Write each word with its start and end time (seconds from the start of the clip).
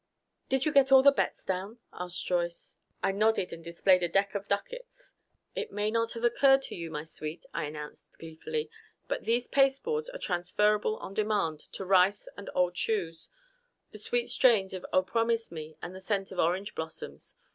"Did 0.49 0.65
you 0.65 0.71
get 0.71 0.91
all 0.91 1.03
the 1.03 1.11
bets 1.11 1.45
down?" 1.45 1.77
asked 1.93 2.25
Joyce. 2.25 2.77
I 3.03 3.11
nodded 3.11 3.53
and 3.53 3.63
displayed 3.63 4.01
a 4.01 4.07
deck 4.09 4.33
of 4.33 4.47
ducats. 4.47 5.13
"It 5.53 5.71
may 5.71 5.91
not 5.91 6.13
have 6.13 6.23
occurred 6.23 6.63
to 6.63 6.75
you, 6.75 6.89
my 6.89 7.03
sweet," 7.03 7.45
I 7.53 7.65
announced 7.65 8.17
gleefully, 8.17 8.71
"but 9.07 9.25
these 9.25 9.47
pasteboards 9.47 10.09
are 10.09 10.17
transferrable 10.17 10.97
on 10.99 11.13
demand 11.13 11.59
to 11.73 11.85
rice 11.85 12.27
and 12.35 12.49
old 12.55 12.75
shoes, 12.75 13.29
the 13.91 13.99
sweet 13.99 14.27
strains 14.27 14.73
of 14.73 14.87
Oh, 14.91 15.03
Promise 15.03 15.51
Me! 15.51 15.77
and 15.83 15.93
the 15.93 16.01
scent 16.01 16.31
of 16.31 16.39
orange 16.39 16.73
blossoms. 16.73 17.35